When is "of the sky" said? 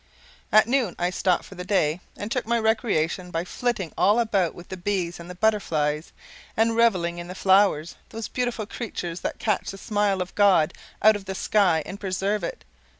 11.15-11.83